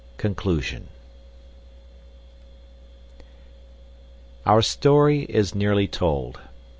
Conclusion 0.17 0.87
Our 4.47 4.63
story 4.63 5.25
is 5.25 5.53
nearly 5.53 5.87
told. 5.87 6.39